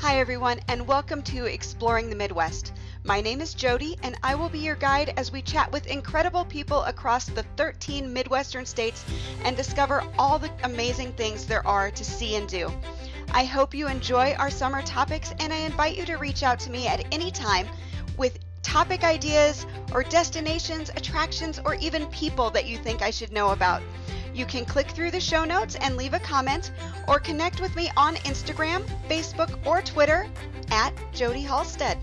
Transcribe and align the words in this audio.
Hi, 0.00 0.18
everyone, 0.20 0.60
and 0.68 0.86
welcome 0.86 1.22
to 1.22 1.46
Exploring 1.46 2.10
the 2.10 2.16
Midwest. 2.16 2.74
My 3.02 3.22
name 3.22 3.40
is 3.40 3.54
Jody, 3.54 3.96
and 4.02 4.14
I 4.22 4.34
will 4.34 4.50
be 4.50 4.58
your 4.58 4.74
guide 4.74 5.14
as 5.16 5.32
we 5.32 5.40
chat 5.40 5.72
with 5.72 5.86
incredible 5.86 6.44
people 6.44 6.82
across 6.82 7.24
the 7.24 7.44
13 7.56 8.12
Midwestern 8.12 8.66
states 8.66 9.06
and 9.42 9.56
discover 9.56 10.04
all 10.18 10.38
the 10.38 10.50
amazing 10.64 11.14
things 11.14 11.46
there 11.46 11.66
are 11.66 11.90
to 11.90 12.04
see 12.04 12.36
and 12.36 12.46
do. 12.46 12.70
I 13.32 13.44
hope 13.44 13.72
you 13.72 13.88
enjoy 13.88 14.34
our 14.34 14.50
summer 14.50 14.82
topics, 14.82 15.32
and 15.40 15.50
I 15.50 15.58
invite 15.58 15.96
you 15.96 16.04
to 16.04 16.16
reach 16.16 16.42
out 16.42 16.60
to 16.60 16.70
me 16.70 16.86
at 16.86 17.06
any 17.10 17.30
time 17.30 17.66
with 18.18 18.38
topic 18.62 19.02
ideas 19.02 19.64
or 19.92 20.02
destinations, 20.02 20.90
attractions, 20.90 21.58
or 21.64 21.74
even 21.76 22.04
people 22.08 22.50
that 22.50 22.66
you 22.66 22.76
think 22.76 23.00
I 23.00 23.10
should 23.10 23.32
know 23.32 23.52
about. 23.52 23.80
You 24.36 24.44
can 24.44 24.66
click 24.66 24.90
through 24.90 25.12
the 25.12 25.20
show 25.20 25.46
notes 25.46 25.76
and 25.76 25.96
leave 25.96 26.12
a 26.12 26.18
comment 26.18 26.70
or 27.08 27.18
connect 27.18 27.58
with 27.58 27.74
me 27.74 27.90
on 27.96 28.16
Instagram, 28.16 28.84
Facebook, 29.08 29.66
or 29.66 29.80
Twitter 29.80 30.28
at 30.70 30.92
Jody 31.14 31.40
Halstead. 31.40 31.96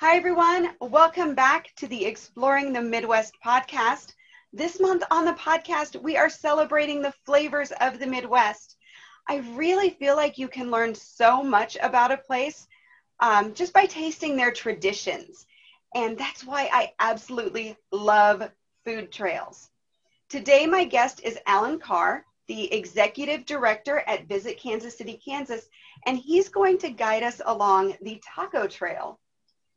Hi, 0.00 0.16
everyone. 0.16 0.72
Welcome 0.82 1.34
back 1.34 1.70
to 1.76 1.86
the 1.86 2.04
Exploring 2.04 2.74
the 2.74 2.82
Midwest 2.82 3.36
podcast. 3.42 4.12
This 4.52 4.78
month 4.80 5.02
on 5.10 5.24
the 5.24 5.32
podcast, 5.32 5.98
we 6.02 6.18
are 6.18 6.28
celebrating 6.28 7.00
the 7.00 7.14
flavors 7.24 7.72
of 7.80 7.98
the 7.98 8.06
Midwest. 8.06 8.76
I 9.26 9.38
really 9.54 9.88
feel 9.88 10.14
like 10.14 10.36
you 10.36 10.48
can 10.48 10.70
learn 10.70 10.94
so 10.94 11.42
much 11.42 11.78
about 11.82 12.12
a 12.12 12.18
place 12.18 12.68
um, 13.18 13.54
just 13.54 13.72
by 13.72 13.86
tasting 13.86 14.36
their 14.36 14.52
traditions. 14.52 15.46
And 15.94 16.18
that's 16.18 16.44
why 16.44 16.68
I 16.70 16.92
absolutely 16.98 17.78
love 17.90 18.50
food 18.84 19.10
trails. 19.10 19.70
Today, 20.28 20.66
my 20.66 20.84
guest 20.84 21.20
is 21.22 21.38
Alan 21.46 21.78
Carr, 21.78 22.24
the 22.48 22.72
executive 22.72 23.46
director 23.46 24.02
at 24.06 24.28
Visit 24.28 24.58
Kansas 24.58 24.96
City, 24.98 25.20
Kansas, 25.24 25.68
and 26.06 26.18
he's 26.18 26.48
going 26.48 26.78
to 26.78 26.90
guide 26.90 27.22
us 27.22 27.40
along 27.46 27.94
the 28.02 28.20
Taco 28.34 28.66
Trail 28.66 29.18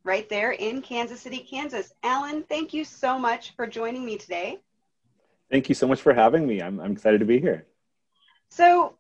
right 0.04 0.28
there 0.30 0.52
in 0.52 0.82
Kansas 0.82 1.22
City, 1.22 1.40
Kansas. 1.40 1.94
Alan, 2.04 2.44
thank 2.44 2.74
you 2.74 2.84
so 2.84 3.18
much 3.20 3.56
for 3.56 3.68
joining 3.68 4.06
me 4.06 4.18
today. 4.18 4.60
Thank 5.52 5.70
you 5.70 5.76
so 5.76 5.88
much 5.88 6.02
for 6.02 6.14
having 6.14 6.46
me. 6.46 6.62
I'm, 6.62 6.80
I'm 6.80 6.92
excited 6.92 7.20
to 7.20 7.26
be 7.26 7.40
here. 7.40 7.66
So, 8.50 8.98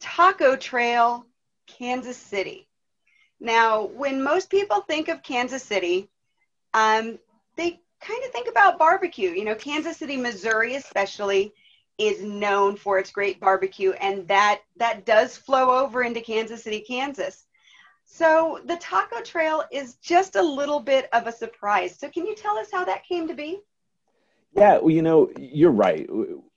Taco 0.00 0.56
Trail, 0.56 1.26
Kansas 1.66 2.16
City. 2.16 2.68
Now, 3.38 3.84
when 3.86 4.22
most 4.22 4.50
people 4.50 4.80
think 4.80 5.08
of 5.08 5.22
Kansas 5.22 5.62
City, 5.62 6.08
um, 6.74 7.18
they 7.56 7.80
kind 8.00 8.22
of 8.24 8.30
think 8.30 8.48
about 8.48 8.78
barbecue. 8.78 9.30
You 9.30 9.44
know, 9.44 9.54
Kansas 9.54 9.96
City, 9.96 10.16
Missouri, 10.16 10.76
especially, 10.76 11.52
is 11.98 12.22
known 12.22 12.76
for 12.76 12.98
its 12.98 13.10
great 13.10 13.40
barbecue, 13.40 13.92
and 13.92 14.26
that 14.28 14.62
that 14.76 15.04
does 15.04 15.36
flow 15.36 15.84
over 15.84 16.02
into 16.02 16.20
Kansas 16.20 16.64
City, 16.64 16.80
Kansas. 16.80 17.44
So 18.04 18.60
the 18.64 18.76
Taco 18.76 19.20
Trail 19.20 19.64
is 19.70 19.94
just 19.96 20.34
a 20.34 20.42
little 20.42 20.80
bit 20.80 21.08
of 21.12 21.26
a 21.26 21.32
surprise. 21.32 21.96
So 21.98 22.08
can 22.08 22.26
you 22.26 22.34
tell 22.34 22.58
us 22.58 22.68
how 22.72 22.84
that 22.84 23.06
came 23.06 23.28
to 23.28 23.34
be? 23.34 23.60
Yeah, 24.52 24.78
well, 24.78 24.90
you 24.90 25.02
know, 25.02 25.30
you're 25.38 25.70
right 25.70 26.08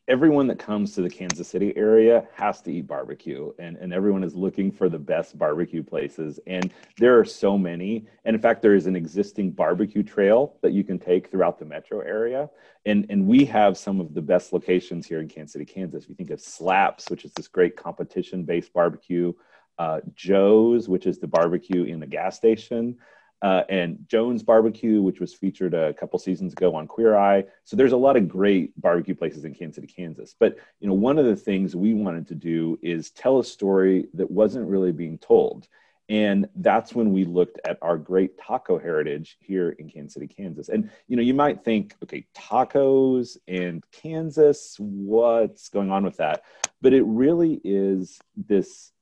everyone 0.10 0.48
that 0.48 0.60
comes 0.60 0.94
to 0.94 1.02
the 1.02 1.10
Kansas 1.10 1.48
City 1.48 1.76
area 1.78 2.28
has 2.34 2.62
to 2.62 2.72
eat 2.72 2.88
barbecue 2.88 3.54
and, 3.58 3.78
and 3.78 3.94
everyone 3.94 4.24
is 4.24 4.36
looking 4.36 4.70
for 4.70 4.90
the 4.90 5.00
best 5.00 5.38
barbecue 5.38 5.82
places. 5.82 6.42
And 6.46 6.74
there 6.98 7.18
are 7.18 7.24
so 7.24 7.58
many. 7.58 8.06
And 8.26 8.36
in 8.36 8.42
fact, 8.42 8.62
there 8.62 8.76
is 8.76 8.86
an 8.86 8.98
existing 8.98 9.52
barbecue 9.52 10.04
trail 10.04 10.58
that 10.62 10.74
you 10.74 10.84
can 10.84 11.00
take 11.00 11.32
throughout 11.32 11.58
the 11.58 11.66
metro 11.66 12.02
area. 12.02 12.50
And, 12.86 13.06
and 13.10 13.26
we 13.26 13.46
have 13.46 13.78
some 13.78 14.02
of 14.02 14.14
the 14.14 14.22
best 14.22 14.52
locations 14.52 15.08
here 15.08 15.22
in 15.22 15.30
Kansas 15.30 15.54
City, 15.54 15.66
Kansas. 15.66 16.10
You 16.10 16.16
think 16.16 16.32
of 16.32 16.42
Slaps, 16.42 17.10
which 17.10 17.24
is 17.24 17.32
this 17.34 17.48
great 17.48 17.78
competition 17.78 18.44
based 18.44 18.74
barbecue, 18.74 19.32
uh, 19.80 20.02
Joe's, 20.16 20.90
which 20.90 21.06
is 21.06 21.20
the 21.20 21.28
barbecue 21.28 21.84
in 21.84 22.02
the 22.02 22.08
gas 22.08 22.36
station 22.36 22.98
uh, 23.44 23.64
and 23.68 24.00
Jones 24.08 24.42
Barbecue, 24.42 25.02
which 25.02 25.20
was 25.20 25.34
featured 25.34 25.74
a 25.74 25.94
couple 25.94 26.18
seasons 26.18 26.54
ago 26.54 26.74
on 26.74 26.88
Queer 26.88 27.18
Eye. 27.18 27.44
So 27.66 27.76
there's 27.76 27.92
a 27.92 27.98
lot 27.98 28.16
of 28.16 28.30
great 28.30 28.80
barbecue 28.80 29.14
places 29.14 29.44
in 29.44 29.54
Kansas 29.54 29.76
City, 29.76 29.94
Kansas. 29.94 30.34
But 30.40 30.56
you 30.80 30.88
know, 30.88 30.94
one 30.94 31.20
of 31.20 31.26
the 31.26 31.36
things 31.36 31.76
we 31.76 31.94
wanted 31.94 32.26
to 32.28 32.36
do 32.36 32.80
is 32.82 33.12
tell 33.12 33.40
a 33.40 33.44
story 33.44 34.08
that 34.14 34.32
wasn't 34.32 34.70
really 34.70 34.94
being 34.94 35.18
told. 35.18 35.68
And 36.08 36.48
that's 36.56 36.94
when 36.96 37.12
we 37.12 37.26
looked 37.26 37.60
at 37.66 37.78
our 37.82 37.98
great 37.98 38.38
taco 38.38 38.80
heritage 38.80 39.38
here 39.42 39.72
in 39.72 39.90
Kansas 39.90 40.14
City, 40.14 40.28
Kansas. 40.28 40.70
And 40.70 40.90
you 41.10 41.18
know, 41.18 41.22
you 41.22 41.34
might 41.34 41.66
think, 41.66 41.96
okay, 42.02 42.26
tacos 42.34 43.36
and 43.50 43.84
Kansas, 43.92 44.78
what's 44.80 45.68
going 45.68 45.92
on 45.92 46.06
with 46.06 46.18
that? 46.18 46.44
But 46.82 46.94
it 46.94 47.04
really 47.04 47.60
is 47.66 48.20
this 48.38 48.93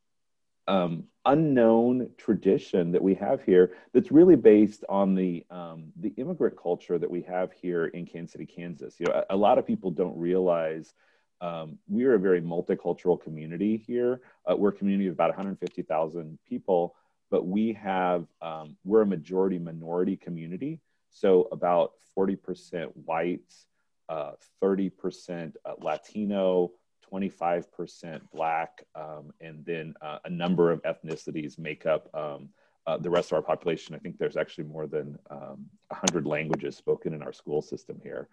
um, 0.68 1.06
unknown 1.26 2.10
tradition 2.18 2.92
that 2.92 3.02
we 3.02 3.14
have 3.16 3.44
here 3.44 3.74
that's 3.94 4.12
really 4.12 4.36
based 4.36 4.84
on 4.90 5.16
the 5.16 5.46
um, 5.50 5.92
the 6.00 6.14
immigrant 6.18 6.56
culture 6.62 6.98
that 6.98 7.10
we 7.10 7.22
have 7.22 7.52
here 7.52 7.88
in 7.88 8.06
Kansas 8.06 8.34
City, 8.34 8.46
Kansas. 8.46 8.96
You 9.00 9.08
know, 9.08 9.24
a, 9.30 9.36
a 9.36 9.38
lot 9.38 9.58
of 9.58 9.66
people 9.66 9.92
don't 9.92 10.18
realize 10.18 10.94
um, 11.42 11.80
we 11.88 12.06
are 12.06 12.14
a 12.14 12.20
very 12.20 12.42
multicultural 12.42 13.20
community 13.20 13.76
here. 13.76 14.22
Uh, 14.46 14.56
we're 14.56 14.70
a 14.70 14.74
community 14.74 15.08
of 15.08 15.14
about 15.14 15.30
150,000 15.30 16.38
people, 16.48 16.96
but 17.32 17.48
we 17.48 17.74
have 17.74 18.28
um, 18.42 18.78
we're 18.86 19.02
a 19.02 19.08
majority 19.08 19.58
minority 19.58 20.16
community. 20.16 20.80
So 21.10 21.50
about 21.52 21.94
40% 22.18 22.92
whites, 23.06 23.66
uh, 24.08 24.34
30% 24.64 25.56
uh, 25.66 25.74
Latino, 25.80 26.72
25% 27.12 28.22
black, 28.34 28.84
um, 28.96 29.32
and 29.42 29.66
then 29.66 29.94
uh, 30.02 30.20
a 30.26 30.30
number 30.30 30.72
of 30.72 30.82
ethnicities 30.84 31.60
make 31.60 31.86
up 31.86 32.10
um, 32.14 32.50
uh, 32.88 32.98
the 32.98 33.10
rest 33.10 33.32
of 33.32 33.36
our 33.36 33.42
population. 33.42 33.96
I 33.96 34.00
think 34.00 34.18
there's 34.18 34.38
actually 34.38 34.66
more 34.66 34.88
than 34.88 35.18
um, 35.30 35.66
100 35.90 36.26
languages 36.26 36.76
spoken 36.76 37.14
in 37.14 37.22
our 37.22 37.34
school 37.34 37.62
system 37.62 38.00
here. 38.02 38.30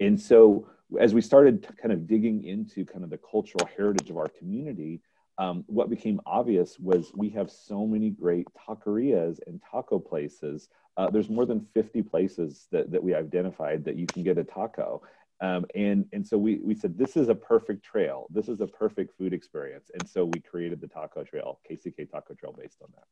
And 0.00 0.20
so 0.20 0.68
as 0.98 1.14
we 1.14 1.20
started 1.20 1.68
kind 1.80 1.92
of 1.92 2.06
digging 2.06 2.44
into 2.44 2.84
kind 2.84 3.04
of 3.04 3.10
the 3.10 3.18
cultural 3.18 3.68
heritage 3.76 4.10
of 4.10 4.16
our 4.16 4.28
community, 4.28 5.00
um, 5.38 5.64
what 5.66 5.90
became 5.90 6.20
obvious 6.26 6.78
was 6.78 7.12
we 7.14 7.30
have 7.30 7.50
so 7.50 7.86
many 7.86 8.10
great 8.10 8.46
taquerias 8.54 9.38
and 9.46 9.60
taco 9.70 9.98
places. 9.98 10.68
Uh, 10.96 11.08
there's 11.10 11.30
more 11.30 11.46
than 11.46 11.66
50 11.74 12.02
places 12.02 12.66
that, 12.70 12.90
that 12.90 13.02
we 13.02 13.14
identified 13.14 13.84
that 13.84 13.96
you 13.96 14.06
can 14.06 14.22
get 14.22 14.38
a 14.38 14.44
taco. 14.44 15.02
Um, 15.42 15.66
and, 15.74 16.06
and 16.12 16.26
so 16.26 16.38
we, 16.38 16.60
we 16.62 16.72
said, 16.72 16.96
this 16.96 17.16
is 17.16 17.28
a 17.28 17.34
perfect 17.34 17.84
trail. 17.84 18.28
This 18.30 18.48
is 18.48 18.60
a 18.60 18.66
perfect 18.66 19.18
food 19.18 19.32
experience. 19.32 19.90
And 19.92 20.08
so 20.08 20.24
we 20.24 20.38
created 20.38 20.80
the 20.80 20.86
Taco 20.86 21.24
Trail, 21.24 21.58
KCK 21.68 22.08
Taco 22.08 22.34
Trail 22.34 22.54
based 22.56 22.78
on 22.80 22.88
that. 22.94 23.04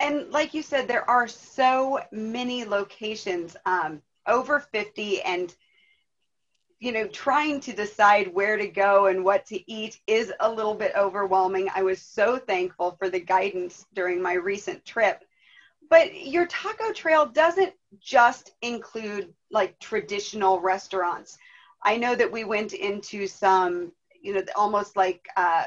And 0.00 0.30
like 0.30 0.54
you 0.54 0.62
said, 0.62 0.86
there 0.86 1.08
are 1.10 1.26
so 1.26 1.98
many 2.12 2.64
locations, 2.64 3.56
um, 3.66 4.00
over 4.28 4.60
50 4.60 5.22
and 5.22 5.54
you 6.80 6.92
know, 6.92 7.08
trying 7.08 7.58
to 7.58 7.72
decide 7.72 8.32
where 8.32 8.56
to 8.56 8.68
go 8.68 9.06
and 9.06 9.24
what 9.24 9.44
to 9.46 9.70
eat 9.70 10.00
is 10.06 10.32
a 10.38 10.48
little 10.48 10.74
bit 10.74 10.92
overwhelming. 10.96 11.68
I 11.74 11.82
was 11.82 12.00
so 12.00 12.38
thankful 12.38 12.92
for 12.92 13.10
the 13.10 13.18
guidance 13.18 13.86
during 13.94 14.22
my 14.22 14.34
recent 14.34 14.84
trip. 14.84 15.24
But 15.90 16.26
your 16.26 16.46
taco 16.46 16.92
trail 16.92 17.26
doesn't 17.26 17.72
just 18.00 18.52
include 18.62 19.32
like 19.50 19.78
traditional 19.78 20.60
restaurants. 20.60 21.38
I 21.82 21.96
know 21.96 22.14
that 22.14 22.30
we 22.30 22.44
went 22.44 22.72
into 22.72 23.26
some, 23.26 23.92
you 24.20 24.34
know, 24.34 24.42
almost 24.56 24.96
like 24.96 25.26
uh, 25.36 25.64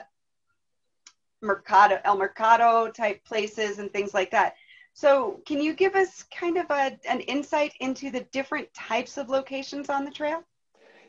Mercado, 1.42 2.00
El 2.04 2.18
Mercado 2.18 2.92
type 2.92 3.24
places 3.24 3.80
and 3.80 3.92
things 3.92 4.14
like 4.14 4.32
that. 4.32 4.56
So, 4.94 5.42
can 5.46 5.62
you 5.62 5.74
give 5.74 5.96
us 5.96 6.24
kind 6.24 6.58
of 6.58 6.70
a, 6.70 7.00
an 7.10 7.22
insight 7.22 7.74
into 7.80 8.12
the 8.12 8.28
different 8.32 8.72
types 8.74 9.18
of 9.18 9.30
locations 9.30 9.90
on 9.90 10.04
the 10.04 10.12
trail? 10.12 10.44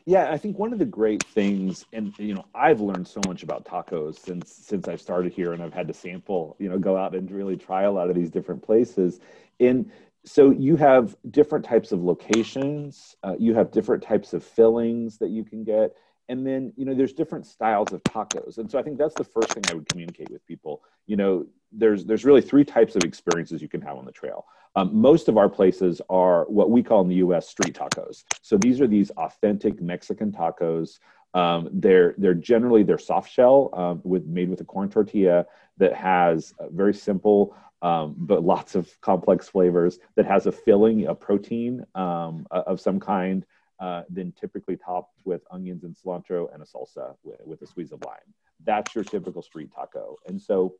Yeah, 0.05 0.29
I 0.31 0.37
think 0.37 0.59
one 0.59 0.73
of 0.73 0.79
the 0.79 0.85
great 0.85 1.25
things, 1.25 1.85
and 1.93 2.13
you 2.17 2.33
know, 2.33 2.45
I've 2.53 2.81
learned 2.81 3.07
so 3.07 3.21
much 3.21 3.41
about 3.41 3.63
tacos 3.63 4.15
since 4.15 4.51
since 4.51 4.87
I've 4.87 4.99
started 4.99 5.31
here, 5.31 5.53
and 5.53 5.63
I've 5.63 5.73
had 5.73 5.87
to 5.87 5.93
sample, 5.93 6.57
you 6.59 6.67
know, 6.67 6.77
go 6.77 6.97
out 6.97 7.15
and 7.15 7.31
really 7.31 7.55
try 7.55 7.83
a 7.83 7.91
lot 7.91 8.09
of 8.09 8.15
these 8.15 8.29
different 8.29 8.61
places. 8.63 9.21
And 9.61 9.89
so 10.25 10.51
you 10.51 10.75
have 10.75 11.15
different 11.31 11.63
types 11.63 11.91
of 11.93 12.03
locations, 12.03 13.15
uh, 13.23 13.35
you 13.39 13.53
have 13.55 13.71
different 13.71 14.03
types 14.03 14.33
of 14.33 14.43
fillings 14.43 15.19
that 15.19 15.29
you 15.29 15.45
can 15.45 15.63
get, 15.63 15.95
and 16.29 16.45
then 16.45 16.73
you 16.75 16.85
know, 16.85 16.93
there's 16.93 17.13
different 17.13 17.45
styles 17.45 17.91
of 17.91 18.03
tacos. 18.03 18.57
And 18.57 18.69
so 18.69 18.79
I 18.79 18.83
think 18.83 18.97
that's 18.97 19.15
the 19.15 19.23
first 19.23 19.53
thing 19.53 19.63
I 19.69 19.73
would 19.73 19.87
communicate 19.87 20.29
with 20.29 20.45
people. 20.45 20.83
You 21.05 21.17
know, 21.17 21.45
there's 21.71 22.05
there's 22.05 22.25
really 22.25 22.41
three 22.41 22.63
types 22.63 22.95
of 22.95 23.03
experiences 23.03 23.61
you 23.61 23.69
can 23.69 23.81
have 23.81 23.97
on 23.97 24.05
the 24.05 24.11
trail. 24.11 24.45
Um, 24.75 24.95
most 24.95 25.27
of 25.27 25.37
our 25.37 25.49
places 25.49 26.01
are 26.09 26.45
what 26.45 26.71
we 26.71 26.81
call 26.81 27.01
in 27.01 27.07
the 27.07 27.15
U.S. 27.15 27.47
street 27.47 27.75
tacos. 27.75 28.23
So 28.41 28.57
these 28.57 28.81
are 28.81 28.87
these 28.87 29.11
authentic 29.11 29.81
Mexican 29.81 30.31
tacos. 30.31 30.99
Um, 31.33 31.69
they're 31.71 32.15
they're 32.17 32.33
generally 32.33 32.83
they're 32.83 32.97
soft 32.97 33.31
shell 33.31 33.69
um, 33.73 34.01
with 34.03 34.25
made 34.25 34.49
with 34.49 34.61
a 34.61 34.65
corn 34.65 34.89
tortilla 34.89 35.45
that 35.77 35.93
has 35.93 36.53
very 36.71 36.93
simple 36.93 37.55
um, 37.83 38.15
but 38.17 38.43
lots 38.43 38.75
of 38.75 38.89
complex 39.01 39.49
flavors. 39.49 39.99
That 40.15 40.25
has 40.25 40.47
a 40.47 40.51
filling, 40.51 41.05
a 41.07 41.13
protein 41.13 41.85
um, 41.93 42.47
of 42.49 42.79
some 42.79 42.99
kind. 42.99 43.45
Uh, 43.79 44.03
then 44.07 44.31
typically 44.39 44.77
topped 44.77 45.19
with 45.25 45.41
onions 45.51 45.83
and 45.83 45.95
cilantro 45.95 46.53
and 46.53 46.61
a 46.61 46.65
salsa 46.65 47.15
with, 47.23 47.39
with 47.43 47.61
a 47.63 47.67
squeeze 47.67 47.91
of 47.91 48.01
lime 48.01 48.33
that's 48.65 48.95
your 48.95 49.03
typical 49.03 49.41
street 49.41 49.71
taco. 49.73 50.17
And 50.27 50.41
so 50.41 50.75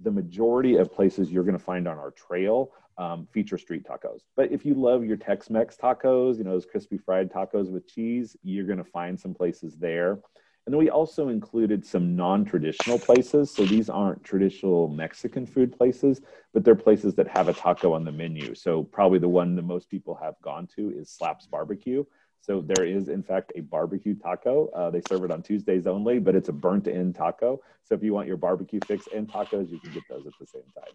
the 0.00 0.10
majority 0.10 0.76
of 0.76 0.92
places 0.92 1.30
you're 1.30 1.44
going 1.44 1.58
to 1.58 1.64
find 1.64 1.86
on 1.86 1.98
our 1.98 2.10
trail 2.10 2.72
um, 2.98 3.26
feature 3.32 3.58
street 3.58 3.84
tacos. 3.84 4.20
But 4.36 4.52
if 4.52 4.64
you 4.64 4.74
love 4.74 5.04
your 5.04 5.16
Tex-Mex 5.16 5.76
tacos, 5.76 6.38
you 6.38 6.44
know 6.44 6.52
those 6.52 6.66
crispy 6.66 6.98
fried 6.98 7.32
tacos 7.32 7.70
with 7.70 7.86
cheese, 7.88 8.36
you're 8.42 8.66
going 8.66 8.78
to 8.78 8.84
find 8.84 9.18
some 9.18 9.34
places 9.34 9.76
there. 9.76 10.18
And 10.64 10.72
then 10.72 10.78
we 10.78 10.90
also 10.90 11.28
included 11.28 11.84
some 11.84 12.14
non-traditional 12.14 12.98
places. 12.98 13.50
So 13.50 13.66
these 13.66 13.90
aren't 13.90 14.22
traditional 14.22 14.86
Mexican 14.86 15.44
food 15.44 15.76
places, 15.76 16.20
but 16.54 16.64
they're 16.64 16.76
places 16.76 17.16
that 17.16 17.26
have 17.26 17.48
a 17.48 17.52
taco 17.52 17.92
on 17.94 18.04
the 18.04 18.12
menu. 18.12 18.54
So 18.54 18.84
probably 18.84 19.18
the 19.18 19.28
one 19.28 19.56
that 19.56 19.62
most 19.62 19.90
people 19.90 20.14
have 20.22 20.34
gone 20.40 20.68
to 20.76 20.90
is 20.90 21.10
Slaps 21.10 21.46
Barbecue. 21.46 22.04
So 22.42 22.60
there 22.60 22.84
is, 22.84 23.08
in 23.08 23.22
fact, 23.22 23.52
a 23.54 23.60
barbecue 23.60 24.16
taco. 24.16 24.68
Uh, 24.74 24.90
they 24.90 25.00
serve 25.00 25.24
it 25.24 25.30
on 25.30 25.42
Tuesdays 25.42 25.86
only, 25.86 26.18
but 26.18 26.34
it's 26.34 26.48
a 26.48 26.52
burnt 26.52 26.88
end 26.88 27.14
taco. 27.14 27.62
So 27.84 27.94
if 27.94 28.02
you 28.02 28.12
want 28.12 28.26
your 28.26 28.36
barbecue 28.36 28.80
fix 28.80 29.06
and 29.14 29.28
tacos, 29.28 29.70
you 29.70 29.78
can 29.78 29.92
get 29.92 30.08
those 30.08 30.26
at 30.26 30.36
the 30.40 30.46
same 30.46 30.62
time. 30.74 30.92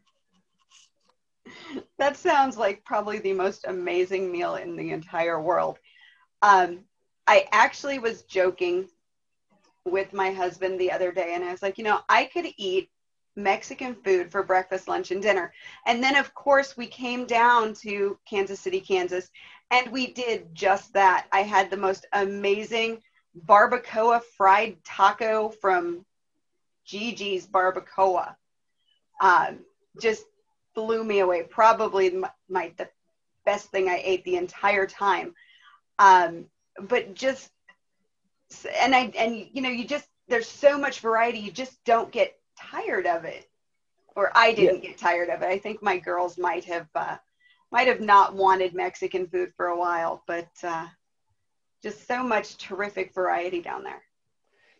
That 1.98 2.18
sounds 2.18 2.58
like 2.58 2.84
probably 2.84 3.20
the 3.20 3.34
most 3.34 3.66
amazing 3.66 4.30
meal 4.30 4.56
in 4.56 4.76
the 4.76 4.92
entire 4.92 5.42
world. 5.42 5.80
Um, 6.42 6.84
I 7.26 7.48
actually 7.54 8.00
was 8.00 8.24
joking 8.24 8.90
with 9.86 10.12
my 10.12 10.32
husband 10.32 10.80
the 10.80 10.92
other 10.92 11.14
day, 11.14 11.34
and 11.34 11.46
I 11.46 11.52
was 11.52 11.62
like, 11.62 11.78
you 11.78 11.86
know, 11.86 12.02
I 12.10 12.26
could 12.26 12.48
eat 12.58 12.90
Mexican 13.38 13.96
food 14.04 14.32
for 14.32 14.44
breakfast, 14.44 14.88
lunch, 14.88 15.12
and 15.12 15.22
dinner. 15.22 15.54
And 15.86 16.04
then, 16.04 16.16
of 16.18 16.34
course, 16.34 16.76
we 16.76 16.88
came 16.88 17.26
down 17.26 17.74
to 17.76 18.20
Kansas 18.30 18.60
City, 18.60 18.82
Kansas, 18.82 19.30
and 19.72 19.92
we 19.92 20.08
did 20.08 20.54
just 20.54 20.94
that. 20.94 21.28
I 21.32 21.42
had 21.42 21.70
the 21.70 21.78
most 21.78 22.06
amazing 22.14 23.02
barbacoa 23.46 24.22
fried 24.38 24.78
taco 24.84 25.50
from 25.50 26.06
Gigi's 26.86 27.46
Barbacoa. 27.46 28.36
Um, 29.22 29.60
just 30.02 30.24
blew 30.74 31.04
me 31.04 31.20
away. 31.20 31.44
Probably 31.44 32.12
my, 32.12 32.32
my, 32.50 32.72
the 32.78 32.88
best 33.46 33.70
thing 33.70 33.90
I 33.90 34.02
ate 34.04 34.24
the 34.24 34.38
entire 34.38 34.88
time. 34.88 35.34
Um, 36.00 36.46
but 36.80 37.14
just 37.14 37.52
and 38.80 38.96
I 38.96 39.12
and 39.18 39.48
you 39.52 39.62
know 39.62 39.70
you 39.70 39.86
just 39.86 40.08
there's 40.28 40.48
so 40.48 40.78
much 40.78 41.00
variety. 41.02 41.40
You 41.40 41.52
just 41.52 41.84
don't 41.84 42.12
get 42.12 42.40
tired 42.58 43.08
of 43.08 43.26
it, 43.26 43.50
or 44.16 44.32
I 44.36 44.54
didn't 44.54 44.84
yeah. 44.84 44.90
get 44.92 44.98
tired 44.98 45.30
of 45.30 45.42
it. 45.42 45.48
I 45.48 45.58
think 45.58 45.82
my 45.82 45.98
girls 45.98 46.38
might 46.38 46.66
have 46.66 46.88
uh, 46.96 47.18
might 47.72 47.88
have 47.88 48.02
not 48.02 48.36
wanted 48.36 48.74
Mexican 48.74 49.28
food 49.28 49.52
for 49.56 49.68
a 49.68 49.80
while, 49.80 50.24
but 50.28 50.50
uh, 50.64 50.88
just 51.84 52.08
so 52.08 52.24
much 52.24 52.58
terrific 52.58 53.14
variety 53.14 53.62
down 53.62 53.84
there. 53.84 54.02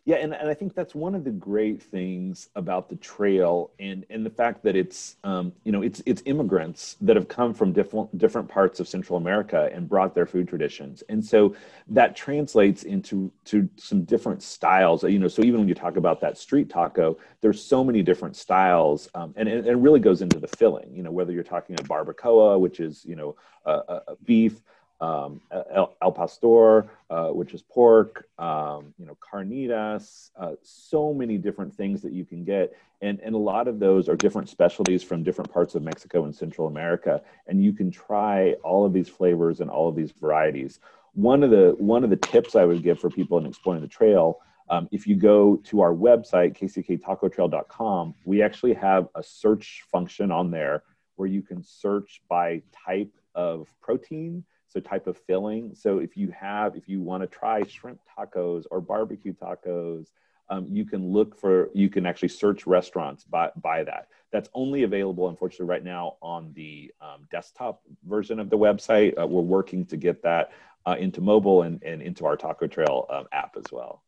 Yeah, 0.08 0.16
and, 0.16 0.32
and 0.32 0.48
I 0.48 0.54
think 0.54 0.74
that's 0.74 0.94
one 0.94 1.14
of 1.14 1.22
the 1.22 1.30
great 1.30 1.82
things 1.82 2.48
about 2.56 2.88
the 2.88 2.96
trail, 2.96 3.72
and 3.78 4.06
and 4.08 4.24
the 4.24 4.30
fact 4.30 4.62
that 4.62 4.74
it's 4.74 5.16
um, 5.22 5.52
you 5.64 5.70
know 5.70 5.82
it's 5.82 6.02
it's 6.06 6.22
immigrants 6.24 6.96
that 7.02 7.14
have 7.14 7.28
come 7.28 7.52
from 7.52 7.74
different 7.74 8.16
different 8.16 8.48
parts 8.48 8.80
of 8.80 8.88
Central 8.88 9.18
America 9.18 9.68
and 9.70 9.86
brought 9.86 10.14
their 10.14 10.24
food 10.24 10.48
traditions, 10.48 11.02
and 11.10 11.22
so 11.22 11.54
that 11.88 12.16
translates 12.16 12.84
into 12.84 13.30
to 13.44 13.68
some 13.76 14.04
different 14.04 14.42
styles. 14.42 15.04
You 15.04 15.18
know, 15.18 15.28
so 15.28 15.42
even 15.42 15.60
when 15.60 15.68
you 15.68 15.74
talk 15.74 15.98
about 15.98 16.22
that 16.22 16.38
street 16.38 16.70
taco, 16.70 17.18
there's 17.42 17.62
so 17.62 17.84
many 17.84 18.00
different 18.00 18.34
styles, 18.34 19.10
um, 19.14 19.34
and, 19.36 19.46
and 19.46 19.66
it 19.66 19.76
really 19.76 20.00
goes 20.00 20.22
into 20.22 20.40
the 20.40 20.48
filling. 20.48 20.90
You 20.90 21.02
know, 21.02 21.10
whether 21.10 21.32
you're 21.32 21.42
talking 21.42 21.76
a 21.78 21.82
barbacoa, 21.82 22.58
which 22.58 22.80
is 22.80 23.04
you 23.04 23.14
know 23.14 23.36
a, 23.66 24.00
a 24.06 24.16
beef 24.24 24.62
um, 25.00 25.40
El, 25.52 26.12
Pastor, 26.12 26.90
uh, 27.10 27.28
which 27.28 27.54
is 27.54 27.62
pork, 27.62 28.28
um, 28.38 28.92
you 28.98 29.06
know, 29.06 29.16
carnitas, 29.20 30.30
uh, 30.36 30.52
so 30.62 31.14
many 31.14 31.38
different 31.38 31.74
things 31.74 32.02
that 32.02 32.12
you 32.12 32.24
can 32.24 32.44
get. 32.44 32.76
And, 33.00 33.20
and 33.20 33.34
a 33.34 33.38
lot 33.38 33.68
of 33.68 33.78
those 33.78 34.08
are 34.08 34.16
different 34.16 34.48
specialties 34.48 35.04
from 35.04 35.22
different 35.22 35.52
parts 35.52 35.74
of 35.76 35.82
Mexico 35.82 36.24
and 36.24 36.34
Central 36.34 36.66
America. 36.66 37.22
And 37.46 37.62
you 37.62 37.72
can 37.72 37.90
try 37.90 38.54
all 38.64 38.84
of 38.84 38.92
these 38.92 39.08
flavors 39.08 39.60
and 39.60 39.70
all 39.70 39.88
of 39.88 39.94
these 39.94 40.10
varieties. 40.10 40.80
One 41.14 41.44
of 41.44 41.50
the, 41.50 41.76
one 41.78 42.02
of 42.02 42.10
the 42.10 42.16
tips 42.16 42.56
I 42.56 42.64
would 42.64 42.82
give 42.82 42.98
for 42.98 43.08
people 43.08 43.38
in 43.38 43.46
exploring 43.46 43.82
the 43.82 43.88
trail 43.88 44.40
um, 44.70 44.88
if 44.92 45.06
you 45.06 45.16
go 45.16 45.56
to 45.64 45.80
our 45.80 45.94
website, 45.94 46.56
kcktacotrail.com, 46.58 48.14
we 48.24 48.42
actually 48.42 48.74
have 48.74 49.08
a 49.14 49.22
search 49.22 49.84
function 49.90 50.30
on 50.30 50.50
there 50.50 50.82
where 51.16 51.28
you 51.28 51.42
can 51.42 51.62
search 51.62 52.20
by 52.28 52.62
type 52.86 53.10
of 53.34 53.72
protein 53.80 54.44
so 54.68 54.80
type 54.80 55.06
of 55.06 55.16
filling. 55.16 55.74
So 55.74 55.98
if 55.98 56.16
you 56.16 56.30
have 56.30 56.76
if 56.76 56.88
you 56.88 57.00
want 57.00 57.22
to 57.22 57.26
try 57.26 57.62
shrimp 57.64 58.00
tacos 58.16 58.64
or 58.70 58.80
barbecue 58.80 59.32
tacos 59.32 60.08
um, 60.50 60.66
you 60.68 60.84
can 60.84 61.06
look 61.12 61.38
for 61.38 61.70
you 61.74 61.88
can 61.88 62.06
actually 62.06 62.28
search 62.28 62.66
restaurants 62.66 63.24
by, 63.24 63.50
by 63.56 63.84
that. 63.84 64.08
That's 64.30 64.48
only 64.54 64.82
available 64.82 65.28
unfortunately 65.28 65.66
right 65.66 65.84
now 65.84 66.16
on 66.22 66.52
the 66.54 66.92
um, 67.00 67.26
desktop 67.30 67.82
version 68.06 68.38
of 68.40 68.50
the 68.50 68.58
website. 68.58 69.20
Uh, 69.20 69.26
we're 69.26 69.42
working 69.42 69.84
to 69.86 69.96
get 69.96 70.22
that 70.22 70.52
uh, 70.86 70.96
into 70.98 71.20
mobile 71.20 71.62
and, 71.62 71.82
and 71.82 72.00
into 72.00 72.24
our 72.24 72.36
taco 72.36 72.66
trail 72.66 73.06
um, 73.10 73.26
app 73.32 73.56
as 73.56 73.70
well. 73.70 74.02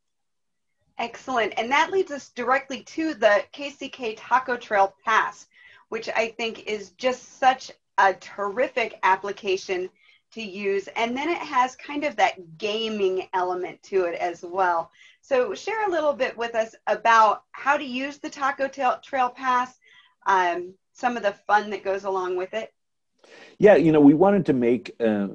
Excellent. 0.99 1.55
And 1.57 1.71
that 1.71 1.91
leads 1.91 2.11
us 2.11 2.31
directly 2.31 2.83
to 2.85 3.15
the 3.15 3.45
kck 3.53 4.15
taco 4.17 4.57
trail 4.57 4.95
pass 5.05 5.47
which 5.89 6.09
i 6.17 6.29
think 6.29 6.67
is 6.67 6.91
just 6.93 7.39
such 7.39 7.71
a 7.99 8.15
terrific 8.15 8.99
application 9.03 9.91
to 10.33 10.43
use. 10.43 10.89
And 10.97 11.17
then 11.17 11.29
it 11.29 11.39
has 11.39 11.77
kind 11.77 12.05
of 12.05 12.17
that 12.17 12.59
gaming 12.59 13.29
element 13.33 13.83
to 13.85 14.05
it 14.05 14.15
as 14.17 14.43
well. 14.43 14.91
So 15.23 15.55
share 15.55 15.87
a 15.87 15.91
little 15.91 16.13
bit 16.13 16.37
with 16.37 16.55
us 16.55 16.75
about 16.87 17.45
how 17.53 17.77
to 17.77 17.85
use 17.85 18.19
the 18.19 18.31
Taco 18.31 18.69
Trail 18.69 19.31
Pass, 19.31 19.79
um, 20.27 20.75
some 20.93 21.17
of 21.17 21.23
the 21.23 21.33
fun 21.33 21.71
that 21.71 21.85
goes 21.85 22.05
along 22.05 22.37
with 22.37 22.55
it. 22.55 22.73
Yeah, 23.59 23.77
you 23.77 23.93
know, 23.93 24.01
we 24.01 24.15
wanted 24.15 24.47
to 24.47 24.53
make 24.55 24.97
uh, 25.01 25.29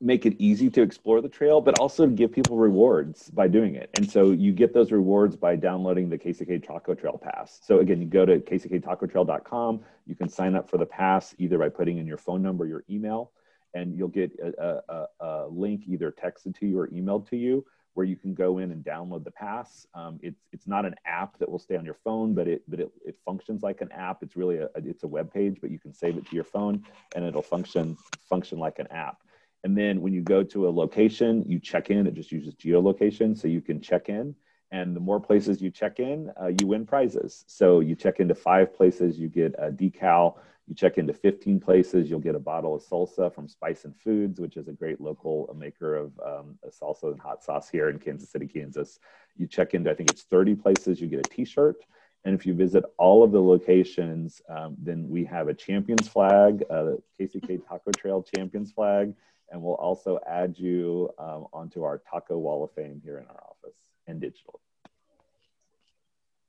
make 0.00 0.26
it 0.26 0.36
easy 0.38 0.70
to 0.70 0.82
explore 0.82 1.20
the 1.20 1.28
trail, 1.28 1.60
but 1.60 1.78
also 1.80 2.06
give 2.06 2.32
people 2.32 2.56
rewards 2.56 3.30
by 3.30 3.48
doing 3.48 3.74
it. 3.74 3.90
And 3.96 4.10
so 4.10 4.30
you 4.32 4.52
get 4.52 4.74
those 4.74 4.92
rewards 4.92 5.36
by 5.36 5.56
downloading 5.56 6.08
the 6.08 6.18
KCK 6.18 6.66
Taco 6.66 6.94
Trail 6.94 7.18
Pass. 7.22 7.60
So 7.62 7.80
again, 7.80 8.00
you 8.00 8.06
go 8.06 8.26
to 8.26 8.38
kcktacotrail.com. 8.38 9.80
You 10.06 10.14
can 10.14 10.28
sign 10.28 10.54
up 10.54 10.68
for 10.68 10.78
the 10.78 10.86
pass 10.86 11.34
either 11.38 11.58
by 11.58 11.68
putting 11.68 11.98
in 11.98 12.06
your 12.06 12.18
phone 12.18 12.42
number, 12.42 12.66
your 12.66 12.84
email, 12.90 13.32
and 13.74 13.96
you'll 13.96 14.08
get 14.08 14.32
a, 14.40 14.82
a, 14.88 15.06
a, 15.20 15.46
link 15.48 15.84
either 15.86 16.12
texted 16.12 16.58
to 16.58 16.66
you 16.66 16.78
or 16.78 16.88
emailed 16.88 17.28
to 17.28 17.36
you 17.36 17.64
where 17.94 18.06
you 18.06 18.16
can 18.16 18.34
go 18.34 18.58
in 18.58 18.70
and 18.70 18.84
download 18.84 19.24
the 19.24 19.30
pass. 19.30 19.86
Um, 19.94 20.18
it's 20.22 20.40
it's 20.52 20.66
not 20.66 20.86
an 20.86 20.94
app 21.06 21.38
that 21.38 21.50
will 21.50 21.58
stay 21.58 21.76
on 21.76 21.84
your 21.84 21.98
phone, 22.04 22.34
but 22.34 22.46
it 22.46 22.62
but 22.68 22.80
it, 22.80 22.90
it 23.04 23.16
functions 23.24 23.62
like 23.62 23.80
an 23.80 23.90
app. 23.92 24.22
It's 24.22 24.36
really 24.36 24.58
a 24.58 24.68
it's 24.76 25.02
a 25.02 25.08
web 25.08 25.32
page, 25.32 25.58
but 25.60 25.70
you 25.70 25.78
can 25.78 25.92
save 25.92 26.16
it 26.16 26.26
to 26.26 26.34
your 26.34 26.44
phone 26.44 26.84
and 27.14 27.24
it'll 27.24 27.42
function 27.42 27.96
function 28.28 28.58
like 28.58 28.78
an 28.78 28.86
app. 28.90 29.18
And 29.64 29.76
then 29.76 30.00
when 30.00 30.12
you 30.12 30.22
go 30.22 30.42
to 30.42 30.68
a 30.68 30.70
location, 30.70 31.44
you 31.46 31.58
check 31.58 31.90
in. 31.90 32.06
It 32.06 32.14
just 32.14 32.32
uses 32.32 32.54
geolocation, 32.54 33.36
so 33.36 33.48
you 33.48 33.60
can 33.60 33.80
check 33.80 34.08
in. 34.08 34.34
And 34.72 34.94
the 34.94 35.00
more 35.00 35.20
places 35.20 35.60
you 35.60 35.70
check 35.70 35.98
in, 35.98 36.30
uh, 36.40 36.52
you 36.60 36.66
win 36.66 36.86
prizes. 36.86 37.44
So 37.48 37.80
you 37.80 37.96
check 37.96 38.20
into 38.20 38.34
five 38.34 38.72
places, 38.72 39.18
you 39.18 39.28
get 39.28 39.54
a 39.58 39.70
decal 39.70 40.36
you 40.70 40.76
check 40.76 40.98
into 40.98 41.12
15 41.12 41.58
places, 41.58 42.08
you'll 42.08 42.20
get 42.20 42.36
a 42.36 42.38
bottle 42.38 42.76
of 42.76 42.82
salsa 42.82 43.34
from 43.34 43.48
Spicin 43.48 43.92
Foods, 43.98 44.38
which 44.38 44.56
is 44.56 44.68
a 44.68 44.72
great 44.72 45.00
local 45.00 45.52
maker 45.58 45.96
of 45.96 46.12
um, 46.24 46.56
salsa 46.68 47.10
and 47.10 47.20
hot 47.20 47.42
sauce 47.42 47.68
here 47.68 47.90
in 47.90 47.98
Kansas 47.98 48.30
City, 48.30 48.46
Kansas. 48.46 49.00
You 49.36 49.48
check 49.48 49.74
into, 49.74 49.90
I 49.90 49.94
think 49.94 50.08
it's 50.08 50.22
30 50.22 50.54
places, 50.54 51.00
you 51.00 51.08
get 51.08 51.18
a 51.18 51.24
t 51.24 51.44
shirt. 51.44 51.84
And 52.24 52.36
if 52.36 52.46
you 52.46 52.54
visit 52.54 52.84
all 52.98 53.24
of 53.24 53.32
the 53.32 53.42
locations, 53.42 54.40
um, 54.48 54.76
then 54.78 55.08
we 55.08 55.24
have 55.24 55.48
a 55.48 55.54
champions 55.54 56.06
flag, 56.06 56.62
uh, 56.70 56.92
KCK 57.20 57.62
Taco 57.68 57.92
Trail 57.92 58.22
champions 58.22 58.70
flag, 58.70 59.12
and 59.50 59.60
we'll 59.60 59.74
also 59.74 60.20
add 60.24 60.56
you 60.56 61.10
um, 61.18 61.46
onto 61.52 61.82
our 61.82 62.00
Taco 62.08 62.38
Wall 62.38 62.62
of 62.62 62.70
Fame 62.74 63.02
here 63.04 63.18
in 63.18 63.26
our 63.26 63.42
office 63.42 63.76
and 64.06 64.20
digital. 64.20 64.60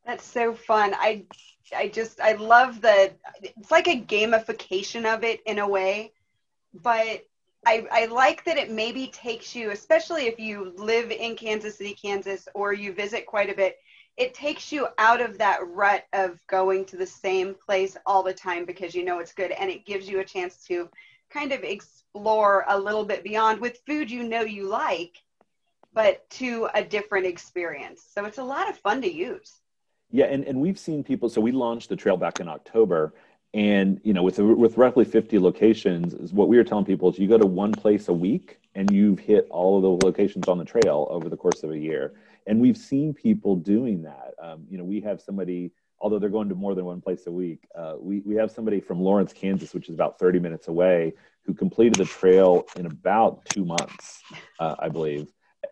That's 0.05 0.25
so 0.25 0.53
fun. 0.53 0.93
I 0.95 1.25
I 1.75 1.87
just 1.87 2.19
I 2.19 2.33
love 2.33 2.81
the 2.81 3.13
it's 3.41 3.71
like 3.71 3.87
a 3.87 4.01
gamification 4.01 5.05
of 5.05 5.23
it 5.23 5.41
in 5.45 5.59
a 5.59 5.67
way, 5.67 6.11
but 6.73 7.25
I, 7.65 7.87
I 7.91 8.05
like 8.05 8.43
that 8.45 8.57
it 8.57 8.71
maybe 8.71 9.07
takes 9.07 9.55
you, 9.55 9.69
especially 9.69 10.25
if 10.25 10.39
you 10.39 10.73
live 10.77 11.11
in 11.11 11.35
Kansas 11.35 11.77
City, 11.77 11.93
Kansas, 11.93 12.47
or 12.55 12.73
you 12.73 12.91
visit 12.91 13.27
quite 13.27 13.51
a 13.51 13.55
bit, 13.55 13.77
it 14.17 14.33
takes 14.33 14.71
you 14.71 14.87
out 14.97 15.21
of 15.21 15.37
that 15.37 15.59
rut 15.67 16.05
of 16.13 16.45
going 16.47 16.85
to 16.85 16.97
the 16.97 17.05
same 17.05 17.53
place 17.53 17.95
all 18.05 18.23
the 18.23 18.33
time 18.33 18.65
because 18.65 18.95
you 18.95 19.05
know 19.05 19.19
it's 19.19 19.33
good 19.33 19.51
and 19.51 19.69
it 19.69 19.85
gives 19.85 20.09
you 20.09 20.19
a 20.19 20.25
chance 20.25 20.65
to 20.65 20.89
kind 21.29 21.51
of 21.51 21.63
explore 21.63 22.65
a 22.67 22.77
little 22.77 23.05
bit 23.05 23.23
beyond 23.23 23.61
with 23.61 23.81
food 23.85 24.09
you 24.09 24.23
know 24.23 24.41
you 24.41 24.67
like, 24.67 25.21
but 25.93 26.27
to 26.31 26.67
a 26.73 26.83
different 26.83 27.27
experience. 27.27 28.03
So 28.11 28.25
it's 28.25 28.39
a 28.39 28.43
lot 28.43 28.69
of 28.69 28.77
fun 28.79 29.01
to 29.03 29.11
use. 29.11 29.60
Yeah, 30.11 30.25
and, 30.25 30.43
and 30.43 30.59
we've 30.59 30.79
seen 30.79 31.03
people. 31.03 31.29
So 31.29 31.41
we 31.41 31.51
launched 31.51 31.89
the 31.89 31.95
trail 31.95 32.17
back 32.17 32.39
in 32.39 32.47
October, 32.47 33.13
and 33.53 33.99
you 34.03 34.13
know, 34.13 34.23
with 34.23 34.39
with 34.39 34.77
roughly 34.77 35.05
50 35.05 35.39
locations, 35.39 36.13
is 36.13 36.33
what 36.33 36.47
we 36.47 36.57
were 36.57 36.63
telling 36.63 36.85
people 36.85 37.09
is 37.09 37.17
you 37.19 37.27
go 37.27 37.37
to 37.37 37.45
one 37.45 37.71
place 37.71 38.07
a 38.09 38.13
week, 38.13 38.59
and 38.75 38.91
you've 38.91 39.19
hit 39.19 39.47
all 39.49 39.77
of 39.77 39.83
the 39.83 40.05
locations 40.05 40.47
on 40.47 40.57
the 40.57 40.65
trail 40.65 41.07
over 41.09 41.29
the 41.29 41.37
course 41.37 41.63
of 41.63 41.71
a 41.71 41.77
year. 41.77 42.13
and 42.47 42.59
we've 42.59 42.77
seen 42.77 43.13
people 43.13 43.55
doing 43.55 44.01
that. 44.01 44.33
Um, 44.41 44.65
you 44.69 44.77
know, 44.77 44.83
we 44.83 44.99
have 45.01 45.21
somebody, 45.21 45.71
although 45.99 46.17
they're 46.17 46.29
going 46.29 46.49
to 46.49 46.55
more 46.55 46.73
than 46.73 46.85
one 46.85 46.99
place 46.99 47.27
a 47.27 47.31
week, 47.31 47.67
uh, 47.77 47.95
we, 47.99 48.21
we 48.21 48.35
have 48.35 48.49
somebody 48.49 48.79
from 48.79 48.99
Lawrence, 48.99 49.31
Kansas, 49.31 49.73
which 49.73 49.89
is 49.89 49.95
about 49.95 50.17
30 50.17 50.39
minutes 50.39 50.67
away, 50.67 51.13
who 51.45 51.53
completed 51.53 51.95
the 51.95 52.05
trail 52.05 52.65
in 52.77 52.87
about 52.87 53.45
two 53.45 53.63
months, 53.63 54.21
uh, 54.59 54.75
I 54.79 54.89
believe, 54.89 55.27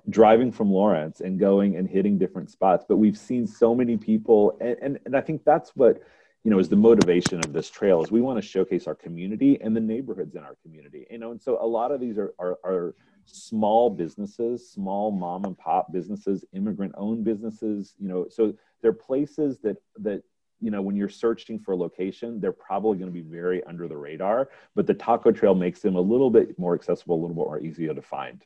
driving 0.09 0.51
from 0.51 0.71
Lawrence 0.71 1.21
and 1.21 1.39
going 1.39 1.75
and 1.75 1.87
hitting 1.87 2.17
different 2.17 2.49
spots. 2.49 2.85
But 2.87 2.97
we've 2.97 3.17
seen 3.17 3.47
so 3.47 3.73
many 3.75 3.97
people, 3.97 4.57
and, 4.61 4.77
and, 4.81 4.99
and 5.05 5.15
I 5.15 5.21
think 5.21 5.43
that's 5.43 5.75
what 5.75 6.01
you 6.43 6.51
know 6.51 6.59
is 6.59 6.69
the 6.69 6.75
motivation 6.75 7.39
of 7.39 7.53
this 7.53 7.69
trail 7.69 8.01
is 8.01 8.11
we 8.11 8.21
want 8.21 8.41
to 8.41 8.47
showcase 8.47 8.87
our 8.87 8.95
community 8.95 9.59
and 9.61 9.75
the 9.75 9.81
neighborhoods 9.81 10.35
in 10.35 10.43
our 10.43 10.55
community 10.63 11.05
you 11.11 11.17
know? 11.17 11.31
And 11.31 11.41
so 11.41 11.57
a 11.61 11.67
lot 11.67 11.91
of 11.91 11.99
these 11.99 12.17
are, 12.17 12.33
are, 12.39 12.57
are 12.63 12.95
small 13.25 13.89
businesses 13.89 14.71
small 14.71 15.11
mom 15.11 15.43
and 15.45 15.57
pop 15.57 15.91
businesses 15.91 16.45
immigrant 16.53 16.93
owned 16.97 17.25
businesses 17.25 17.93
you 17.99 18.07
know? 18.07 18.27
So 18.29 18.53
they're 18.81 18.93
places 18.93 19.59
that 19.59 19.77
that 19.97 20.23
you 20.61 20.71
know 20.71 20.81
when 20.81 20.95
you're 20.95 21.09
searching 21.09 21.59
for 21.59 21.73
a 21.73 21.77
location 21.77 22.39
they're 22.39 22.51
probably 22.51 22.97
going 22.97 23.11
to 23.11 23.13
be 23.13 23.21
very 23.21 23.63
under 23.65 23.87
the 23.87 23.97
radar 23.97 24.49
but 24.75 24.87
the 24.87 24.93
taco 24.93 25.31
trail 25.31 25.55
makes 25.55 25.81
them 25.81 25.95
a 25.95 26.01
little 26.01 26.29
bit 26.29 26.57
more 26.57 26.73
accessible 26.73 27.15
a 27.15 27.19
little 27.19 27.35
bit 27.35 27.45
more 27.45 27.59
easier 27.59 27.93
to 27.93 28.01
find 28.01 28.45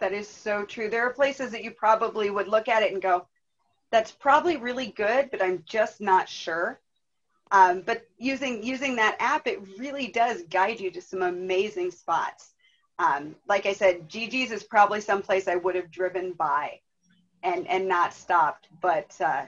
that 0.00 0.12
is 0.12 0.28
so 0.28 0.64
true. 0.64 0.88
There 0.88 1.06
are 1.06 1.12
places 1.12 1.50
that 1.52 1.64
you 1.64 1.70
probably 1.70 2.30
would 2.30 2.48
look 2.48 2.68
at 2.68 2.82
it 2.82 2.92
and 2.92 3.02
go 3.02 3.26
that's 3.90 4.10
probably 4.12 4.56
really 4.56 4.88
good 4.88 5.30
but 5.30 5.42
i'm 5.42 5.62
just 5.66 6.00
not 6.00 6.28
sure. 6.28 6.80
Um, 7.50 7.80
but 7.80 8.06
using 8.18 8.62
using 8.62 8.96
that 8.96 9.16
app 9.20 9.46
it 9.46 9.60
really 9.78 10.08
does 10.08 10.42
guide 10.50 10.80
you 10.80 10.90
to 10.90 11.00
some 11.00 11.22
amazing 11.22 11.90
spots. 11.90 12.52
Um, 12.98 13.36
like 13.48 13.66
i 13.66 13.72
said 13.72 14.08
gigi's 14.08 14.50
is 14.50 14.62
probably 14.62 15.00
someplace 15.00 15.48
i 15.48 15.56
would 15.56 15.74
have 15.74 15.90
driven 15.90 16.32
by 16.32 16.80
and 17.42 17.66
and 17.68 17.88
not 17.88 18.12
stopped. 18.12 18.68
But 18.80 19.18
uh, 19.20 19.46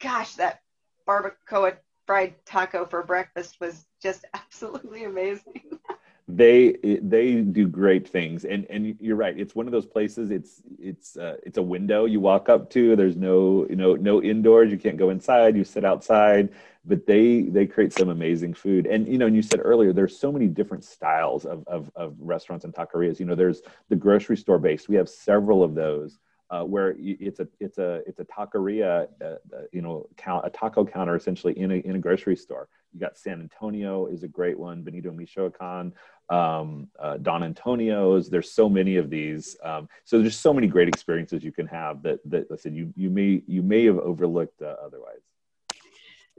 gosh 0.00 0.34
that 0.34 0.60
barbacoa 1.06 1.76
fried 2.06 2.34
taco 2.44 2.84
for 2.84 3.02
breakfast 3.02 3.58
was 3.60 3.86
just 4.02 4.24
absolutely 4.34 5.04
amazing. 5.04 5.62
they 6.36 6.76
they 7.02 7.42
do 7.42 7.68
great 7.68 8.08
things. 8.08 8.44
And 8.44 8.66
and 8.70 8.96
you're 9.00 9.16
right. 9.16 9.38
It's 9.38 9.54
one 9.54 9.66
of 9.66 9.72
those 9.72 9.86
places 9.86 10.30
it's 10.30 10.62
it's 10.78 11.16
uh, 11.16 11.36
it's 11.44 11.58
a 11.58 11.62
window 11.62 12.06
you 12.06 12.20
walk 12.20 12.48
up 12.48 12.70
to. 12.70 12.96
There's 12.96 13.16
no 13.16 13.66
you 13.68 13.76
know 13.76 13.94
no 13.94 14.22
indoors. 14.22 14.70
You 14.70 14.78
can't 14.78 14.96
go 14.96 15.10
inside. 15.10 15.56
You 15.56 15.64
sit 15.64 15.84
outside. 15.84 16.50
But 16.84 17.06
they 17.06 17.42
they 17.42 17.66
create 17.66 17.92
some 17.92 18.08
amazing 18.08 18.54
food. 18.54 18.86
And 18.86 19.06
you 19.06 19.18
know 19.18 19.26
and 19.26 19.36
you 19.36 19.42
said 19.42 19.60
earlier 19.62 19.92
there's 19.92 20.18
so 20.18 20.32
many 20.32 20.48
different 20.48 20.84
styles 20.84 21.44
of 21.44 21.64
of, 21.66 21.90
of 21.94 22.16
restaurants 22.18 22.64
and 22.64 22.74
taquerias. 22.74 23.20
You 23.20 23.26
know 23.26 23.34
there's 23.34 23.62
the 23.88 23.96
grocery 23.96 24.36
store 24.36 24.58
based 24.58 24.88
we 24.88 24.96
have 24.96 25.08
several 25.08 25.62
of 25.62 25.74
those 25.74 26.18
uh, 26.52 26.62
where 26.62 26.94
it's 26.98 27.40
a 27.40 27.48
it's 27.60 27.78
a 27.78 28.02
it's 28.06 28.20
a 28.20 28.26
taqueria, 28.26 29.08
uh, 29.22 29.24
uh, 29.24 29.62
you 29.72 29.80
know, 29.80 30.06
count, 30.18 30.46
a 30.46 30.50
taco 30.50 30.84
counter 30.84 31.16
essentially 31.16 31.58
in 31.58 31.72
a 31.72 31.76
in 31.76 31.96
a 31.96 31.98
grocery 31.98 32.36
store. 32.36 32.68
You 32.92 33.00
got 33.00 33.16
San 33.16 33.40
Antonio 33.40 34.06
is 34.06 34.22
a 34.22 34.28
great 34.28 34.58
one, 34.58 34.82
Bonito 34.82 35.10
Michoacan, 35.12 35.94
um, 36.32 36.88
uh, 36.98 37.18
Don 37.18 37.42
Antonio's. 37.42 38.30
There's 38.30 38.50
so 38.50 38.68
many 38.68 38.96
of 38.96 39.10
these. 39.10 39.56
Um, 39.62 39.88
so 40.04 40.20
there's 40.20 40.38
so 40.38 40.54
many 40.54 40.66
great 40.66 40.88
experiences 40.88 41.44
you 41.44 41.52
can 41.52 41.66
have 41.66 42.02
that 42.02 42.18
that 42.30 42.46
I 42.50 42.56
said 42.56 42.74
you 42.74 42.92
you 42.96 43.10
may 43.10 43.42
you 43.46 43.62
may 43.62 43.84
have 43.84 43.98
overlooked 43.98 44.62
uh, 44.62 44.76
otherwise. 44.84 45.20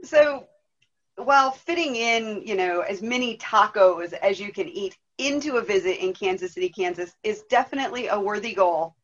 So 0.02 0.46
while 1.16 1.52
fitting 1.52 1.94
in, 1.94 2.42
you 2.44 2.56
know, 2.56 2.80
as 2.80 3.00
many 3.00 3.36
tacos 3.38 4.12
as 4.14 4.40
you 4.40 4.52
can 4.52 4.68
eat 4.68 4.96
into 5.18 5.58
a 5.58 5.62
visit 5.62 6.02
in 6.04 6.12
Kansas 6.12 6.54
City, 6.54 6.68
Kansas 6.68 7.14
is 7.22 7.42
definitely 7.48 8.08
a 8.08 8.18
worthy 8.18 8.52
goal 8.52 8.96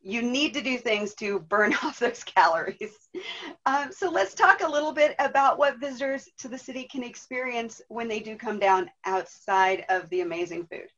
you 0.00 0.22
need 0.22 0.54
to 0.54 0.62
do 0.62 0.78
things 0.78 1.14
to 1.14 1.40
burn 1.40 1.74
off 1.82 1.98
those 1.98 2.24
calories. 2.24 3.08
Um, 3.66 3.90
so 3.92 4.10
let's 4.10 4.34
talk 4.34 4.62
a 4.62 4.68
little 4.68 4.92
bit 4.92 5.14
about 5.18 5.58
what 5.58 5.80
visitors 5.80 6.28
to 6.38 6.48
the 6.48 6.58
city 6.58 6.84
can 6.84 7.02
experience 7.02 7.80
when 7.88 8.08
they 8.08 8.20
do 8.20 8.36
come 8.36 8.58
down 8.58 8.90
outside 9.04 9.84
of 9.88 10.08
the 10.10 10.20
amazing 10.20 10.66
food. 10.66 10.88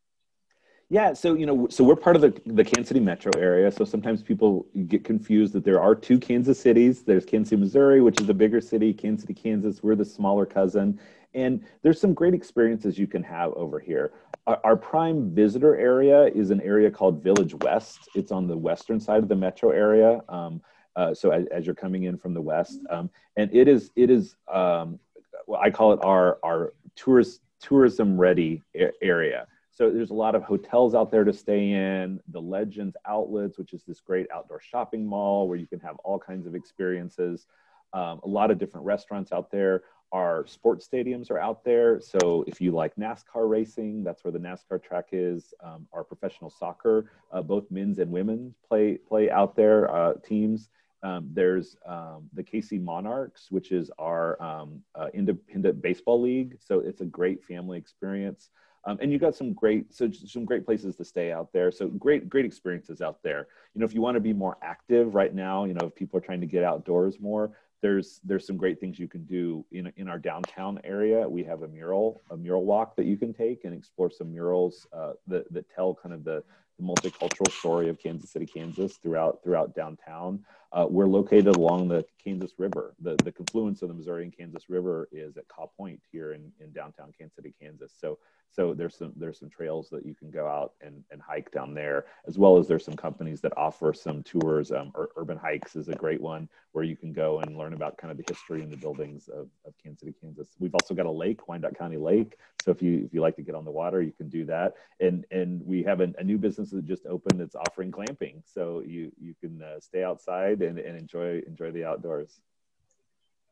Yeah, 0.93 1.13
so 1.13 1.35
you 1.35 1.47
know, 1.47 1.69
so 1.71 1.85
we're 1.85 1.95
part 1.95 2.17
of 2.17 2.23
the 2.23 2.31
the 2.47 2.65
Kansas 2.65 2.89
City 2.89 2.99
metro 2.99 3.31
area. 3.39 3.71
So 3.71 3.85
sometimes 3.85 4.25
people 4.25 4.67
get 4.89 5.05
confused 5.05 5.53
that 5.53 5.65
there 5.65 5.81
are 5.81 5.95
two 5.95 6.19
Kansas 6.19 6.59
cities. 6.59 7.05
There's 7.05 7.25
Kansas 7.25 7.51
City, 7.51 7.61
Missouri, 7.61 8.01
which 8.01 8.21
is 8.21 8.29
a 8.29 8.35
bigger 8.35 8.61
city. 8.61 8.93
Kansas 8.93 9.23
City, 9.23 9.35
Kansas, 9.35 9.85
we're 9.85 9.95
the 9.95 10.05
smaller 10.05 10.45
cousin. 10.45 10.99
And 11.35 11.65
there's 11.83 12.01
some 12.01 12.13
great 12.13 12.35
experiences 12.35 12.99
you 12.99 13.07
can 13.07 13.23
have 13.23 13.53
over 13.53 13.79
here. 13.79 14.13
Our, 14.47 14.61
our, 14.65 14.77
prime 14.77 15.33
visitor 15.33 15.77
area 15.77 16.27
is 16.27 16.51
an 16.51 16.61
area 16.63 16.91
called 16.91 17.23
Village 17.23 17.55
West. 17.63 18.09
It's 18.15 18.33
on 18.33 18.49
the 18.49 18.57
western 18.57 18.99
side 18.99 19.23
of 19.23 19.29
the 19.29 19.37
metro 19.37 19.71
area. 19.71 20.21
Um, 20.29 20.61
uh, 20.97 21.15
so 21.15 21.31
as, 21.31 21.47
as, 21.47 21.67
you're 21.67 21.75
coming 21.75 22.05
in 22.05 22.19
from 22.19 22.35
the 22.35 22.41
west, 22.41 22.81
um, 22.91 23.11
and 23.37 23.55
it 23.55 23.69
is 23.69 23.93
it 23.95 24.11
is 24.11 24.35
um, 24.53 24.99
well, 25.47 25.61
I 25.61 25.71
call 25.71 25.93
it 25.93 26.01
our 26.03 26.39
our 26.43 26.73
tourist 26.97 27.43
tourism 27.61 28.21
ready 28.21 28.63
area. 29.01 29.47
So 29.71 29.91
there's 29.91 30.11
a 30.11 30.15
lot 30.15 30.35
of 30.35 30.43
hotels 30.43 30.95
out 30.95 31.11
there 31.11 31.25
to 31.25 31.33
stay 31.33 31.71
in. 31.71 32.21
The 32.29 32.41
Legends 32.41 32.97
Outlets, 33.07 33.57
which 33.57 33.73
is 33.73 33.83
this 33.85 34.01
great 34.01 34.27
outdoor 34.35 34.61
shopping 34.61 35.07
mall 35.07 35.49
where 35.49 35.57
you 35.57 35.67
can 35.67 35.81
have 35.81 35.97
all 36.05 36.19
kinds 36.19 36.47
of 36.47 36.55
experiences. 36.55 37.47
Um, 37.93 38.21
a 38.23 38.29
lot 38.29 38.51
of 38.51 38.59
different 38.59 38.87
restaurants 38.87 39.33
out 39.33 39.51
there. 39.51 39.83
Our 40.13 40.45
sports 40.47 40.89
stadiums 40.93 41.31
are 41.31 41.39
out 41.39 41.65
there. 41.65 42.01
So 42.01 42.45
if 42.49 42.61
you 42.61 42.73
like 42.73 42.97
NASCAR 42.97 43.49
racing, 43.49 44.03
that's 44.03 44.25
where 44.25 44.33
the 44.33 44.41
NASCAR 44.41 44.83
track 44.83 45.11
is. 45.13 45.55
Um, 45.63 45.87
our 45.93 46.03
professional 46.03 46.51
soccer, 46.51 47.13
uh, 47.33 47.43
both 47.43 47.71
men's 47.71 47.99
and 48.01 48.11
women 48.11 48.55
play 48.67 48.97
play 48.97 49.31
out 49.31 49.55
there 49.55 49.93
uh, 49.95 50.15
teams. 50.25 50.69
Um, 51.03 51.29
there's 51.33 51.77
um, 51.87 52.29
the 52.35 52.43
KC 52.43 52.83
Monarchs, 52.83 53.51
which 53.51 53.73
is 53.73 53.91
our 53.99 54.41
um, 54.43 54.83
uh, 54.95 55.07
independent 55.15 55.81
baseball 55.81 56.21
league. 56.21 56.59
So 56.61 56.81
it's 56.81 57.01
a 57.01 57.07
great 57.07 57.45
family 57.45 57.79
experience. 57.79 58.51
Um, 58.85 58.99
and 59.01 59.13
you 59.13 59.19
got 59.19 59.37
some 59.37 59.53
great 59.53 59.93
so 59.93 60.11
some 60.11 60.47
great 60.47 60.65
places 60.65 60.97
to 60.97 61.05
stay 61.05 61.33
out 61.33 61.53
there 61.53 61.71
so 61.71 61.87
great 61.89 62.31
great 62.31 62.47
experiences 62.47 63.03
out 63.03 63.23
there 63.23 63.47
you 63.75 63.79
know 63.79 63.85
if 63.85 63.93
you 63.93 64.01
want 64.01 64.15
to 64.15 64.21
be 64.21 64.33
more 64.33 64.57
active 64.63 65.15
right 65.15 65.35
now 65.35 65.65
you 65.65 65.75
know 65.75 65.89
if 65.89 65.95
people 65.95 66.17
are 66.17 66.23
trying 66.23 66.41
to 66.41 66.47
get 66.47 66.65
outdoors 66.65 67.21
more 67.21 67.53
there's 67.83 68.21
there's 68.25 68.47
some 68.47 68.57
great 68.57 68.79
things 68.79 68.99
you 68.99 69.09
can 69.09 69.25
do 69.25 69.65
in 69.73 69.93
in 69.97 70.09
our 70.09 70.19
downtown 70.19 70.81
area. 70.85 71.29
We 71.29 71.43
have 71.45 71.63
a 71.63 71.69
mural 71.69 72.23
a 72.31 72.37
mural 72.37 72.65
walk 72.65 72.97
that 72.97 73.07
you 73.07 73.17
can 73.17 73.33
take 73.33 73.65
and 73.65 73.75
explore 73.75 74.11
some 74.11 74.33
murals 74.33 74.87
uh, 74.93 75.15
that 75.29 75.53
that 75.53 75.67
tell 75.75 75.95
kind 75.95 76.15
of 76.15 76.25
the, 76.25 76.43
the 76.79 76.85
multicultural 76.85 77.51
story 77.51 77.89
of 77.89 77.99
Kansas 77.99 78.31
City, 78.31 78.47
Kansas 78.47 78.97
throughout 78.97 79.43
throughout 79.43 79.75
downtown. 79.75 80.45
Uh, 80.73 80.87
we're 80.89 81.07
located 81.07 81.57
along 81.57 81.89
the 81.89 82.05
Kansas 82.23 82.53
River. 82.59 82.95
The 83.01 83.17
the 83.25 83.33
confluence 83.33 83.83
of 83.83 83.89
the 83.89 83.95
Missouri 83.95 84.25
and 84.25 84.37
Kansas 84.37 84.71
River 84.71 85.09
is 85.11 85.37
at 85.37 85.49
Kaw 85.49 85.67
Point 85.67 86.01
here 86.13 86.33
in 86.33 86.53
in 86.61 86.73
downtown 86.73 87.13
Kansas 87.17 87.37
City, 87.37 87.55
Kansas. 87.61 87.93
So 87.99 88.19
so 88.53 88.75
there's 88.75 88.97
some 88.97 89.13
there's 89.17 89.39
some 89.39 89.49
trails 89.49 89.89
that 89.91 90.05
you 90.05 90.15
can 90.15 90.31
go 90.31 90.47
out 90.47 90.73
and, 90.81 91.05
and 91.11 91.23
hike 91.23 91.51
down 91.53 91.73
there, 91.73 92.07
as 92.27 92.37
well 92.37 92.59
as 92.59 92.67
there's 92.67 92.85
some 92.85 92.97
companies 92.97 93.41
that 93.43 93.57
offer 93.57 93.93
some 93.93 94.23
tours. 94.23 94.73
Um, 94.73 94.93
Urban 95.17 95.39
Hikes 95.39 95.77
is 95.77 95.89
a 95.89 95.95
great 95.95 96.21
one 96.21 96.49
where 96.73 96.85
you 96.85 96.97
can 96.97 97.13
go 97.13 97.41
and 97.41 97.57
learn 97.57 97.75
about 97.75 97.97
kind 97.97 98.11
of 98.11 98.17
the 98.17 98.25
history 98.29 98.63
and 98.63 98.73
the 98.73 98.77
buildings 98.77 99.29
of, 99.29 99.49
of 99.67 99.75
Kansas 99.83 100.01
City, 100.01 100.15
Kansas. 100.21 100.49
We've 100.59 100.75
also 100.75 100.95
got 100.95 101.07
a 101.07 101.11
lake, 101.11 101.49
Wyandotte 101.49 101.79
County 101.79 101.97
Lake. 101.97 102.37
So 102.63 102.71
if 102.71 102.83
you 102.83 103.05
if 103.05 103.15
you 103.15 103.21
like 103.21 103.37
to 103.37 103.43
get 103.43 103.55
on 103.55 103.65
the 103.65 103.71
water, 103.71 104.03
you 104.03 104.13
can 104.13 104.29
do 104.29 104.45
that. 104.47 104.75
And 104.99 105.25
and 105.31 105.65
we 105.65 105.85
have 105.85 106.01
a, 106.01 106.13
a 106.19 106.25
new 106.25 106.39
business 106.39 106.71
that 106.71 106.85
just 106.87 107.07
opened 107.07 107.41
that's 107.41 107.55
offering 107.55 107.93
glamping. 107.93 108.43
So 108.45 108.83
you 108.85 109.13
you 109.21 109.35
can 109.41 109.63
uh, 109.63 109.79
stay 109.79 110.03
outside 110.03 110.60
and, 110.63 110.79
and 110.79 110.97
enjoy 110.97 111.41
enjoy 111.47 111.71
the 111.71 111.85
outdoors 111.85 112.41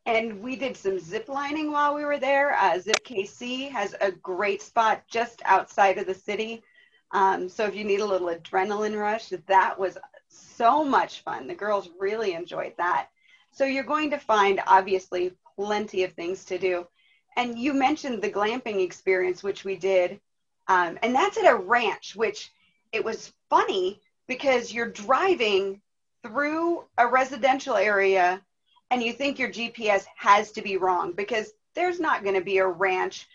and 0.05 0.41
we 0.41 0.55
did 0.55 0.75
some 0.75 0.99
zip 0.99 1.29
lining 1.29 1.71
while 1.71 1.93
we 1.93 2.03
were 2.03 2.17
there. 2.17 2.55
Uh, 2.55 2.79
Zip 2.79 3.03
KC 3.05 3.69
has 3.69 3.95
a 4.01 4.11
great 4.11 4.61
spot 4.61 5.03
just 5.07 5.41
outside 5.45 5.99
of 5.99 6.07
the 6.07 6.15
city. 6.15 6.63
Um, 7.11 7.47
so 7.47 7.65
if 7.65 7.75
you 7.75 7.83
need 7.83 7.99
a 7.99 8.05
little 8.05 8.29
adrenaline 8.29 8.99
rush, 8.99 9.29
that 9.29 9.77
was 9.77 9.97
so 10.27 10.83
much 10.83 11.21
fun. 11.21 11.47
The 11.47 11.55
girls 11.55 11.89
really 11.99 12.33
enjoyed 12.33 12.73
that. 12.77 13.09
So 13.51 13.65
you're 13.65 13.83
going 13.83 14.09
to 14.11 14.17
find 14.17 14.61
obviously 14.65 15.33
plenty 15.55 16.03
of 16.03 16.13
things 16.13 16.45
to 16.45 16.57
do. 16.57 16.87
And 17.35 17.57
you 17.57 17.73
mentioned 17.73 18.21
the 18.21 18.31
glamping 18.31 18.83
experience, 18.83 19.43
which 19.43 19.63
we 19.63 19.75
did. 19.75 20.19
Um, 20.67 20.97
and 21.01 21.13
that's 21.13 21.37
at 21.37 21.51
a 21.51 21.55
ranch, 21.55 22.15
which 22.15 22.51
it 22.91 23.03
was 23.03 23.33
funny 23.49 24.01
because 24.27 24.73
you're 24.73 24.89
driving 24.89 25.81
through 26.23 26.83
a 26.97 27.07
residential 27.07 27.75
area 27.75 28.41
and 28.91 29.03
you 29.03 29.13
think 29.13 29.37
your 29.37 29.49
GPS 29.49 30.05
has 30.15 30.51
to 30.51 30.61
be 30.61 30.77
wrong 30.77 31.13
because 31.13 31.51
there's 31.75 31.99
not 31.99 32.23
going 32.23 32.35
to 32.35 32.41
be 32.41 32.57
a 32.57 32.67
ranch 32.67 33.27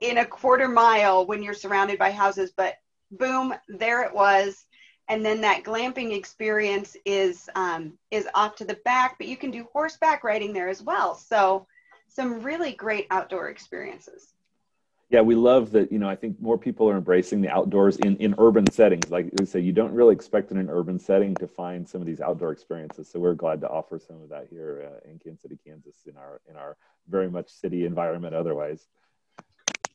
in 0.00 0.18
a 0.18 0.26
quarter 0.26 0.68
mile 0.68 1.26
when 1.26 1.42
you're 1.42 1.54
surrounded 1.54 1.98
by 1.98 2.10
houses, 2.10 2.52
but 2.56 2.76
boom, 3.10 3.54
there 3.68 4.02
it 4.02 4.14
was. 4.14 4.64
And 5.08 5.24
then 5.24 5.40
that 5.40 5.64
glamping 5.64 6.14
experience 6.16 6.96
is 7.06 7.48
um, 7.54 7.94
is 8.10 8.28
off 8.34 8.56
to 8.56 8.64
the 8.64 8.78
back, 8.84 9.16
but 9.18 9.26
you 9.26 9.36
can 9.36 9.50
do 9.50 9.66
horseback 9.72 10.22
riding 10.22 10.52
there 10.52 10.68
as 10.68 10.82
well. 10.82 11.14
So 11.14 11.66
some 12.08 12.42
really 12.42 12.72
great 12.72 13.06
outdoor 13.10 13.48
experiences. 13.48 14.34
Yeah, 15.10 15.22
we 15.22 15.34
love 15.34 15.70
that. 15.72 15.90
You 15.90 15.98
know, 15.98 16.08
I 16.08 16.16
think 16.16 16.38
more 16.40 16.58
people 16.58 16.88
are 16.90 16.96
embracing 16.96 17.40
the 17.40 17.48
outdoors 17.48 17.96
in, 17.96 18.16
in 18.18 18.34
urban 18.36 18.70
settings. 18.70 19.10
Like 19.10 19.30
we 19.38 19.46
say, 19.46 19.58
you 19.58 19.72
don't 19.72 19.92
really 19.92 20.14
expect 20.14 20.50
in 20.50 20.58
an 20.58 20.68
urban 20.68 20.98
setting 20.98 21.34
to 21.36 21.48
find 21.48 21.88
some 21.88 22.02
of 22.02 22.06
these 22.06 22.20
outdoor 22.20 22.52
experiences. 22.52 23.08
So 23.08 23.18
we're 23.18 23.34
glad 23.34 23.62
to 23.62 23.68
offer 23.68 23.98
some 23.98 24.20
of 24.20 24.28
that 24.28 24.48
here 24.50 24.90
uh, 24.92 25.10
in 25.10 25.18
Kansas 25.18 25.42
City, 25.42 25.58
Kansas, 25.64 25.96
in 26.06 26.16
our 26.18 26.42
in 26.48 26.56
our 26.56 26.76
very 27.08 27.30
much 27.30 27.48
city 27.48 27.86
environment. 27.86 28.34
Otherwise, 28.34 28.86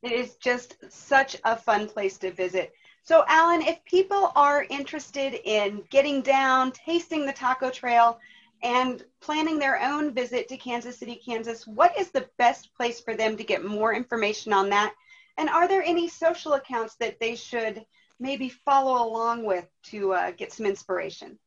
it 0.01 0.11
is 0.11 0.35
just 0.37 0.77
such 0.89 1.37
a 1.43 1.55
fun 1.55 1.87
place 1.87 2.17
to 2.17 2.31
visit. 2.31 2.73
So, 3.03 3.23
Alan, 3.27 3.61
if 3.61 3.85
people 3.85 4.31
are 4.35 4.65
interested 4.69 5.35
in 5.47 5.83
getting 5.91 6.21
down, 6.21 6.71
tasting 6.71 7.27
the 7.27 7.33
taco 7.33 7.69
trail, 7.69 8.19
and 8.63 9.03
planning 9.21 9.59
their 9.59 9.79
own 9.79 10.11
visit 10.11 10.47
to 10.47 10.57
Kansas 10.57 10.97
City, 10.97 11.21
Kansas, 11.23 11.67
what 11.67 11.97
is 11.99 12.09
the 12.09 12.27
best 12.37 12.73
place 12.75 12.99
for 12.99 13.13
them 13.13 13.37
to 13.37 13.43
get 13.43 13.63
more 13.63 13.93
information 13.93 14.53
on 14.53 14.69
that 14.69 14.95
and 15.37 15.49
are 15.49 15.67
there 15.67 15.83
any 15.83 16.07
social 16.07 16.53
accounts 16.53 16.95
that 16.95 17.19
they 17.19 17.35
should 17.35 17.85
maybe 18.19 18.49
follow 18.49 19.07
along 19.07 19.45
with 19.45 19.67
to 19.83 20.13
uh, 20.13 20.31
get 20.31 20.51
some 20.51 20.65
inspiration? 20.65 21.37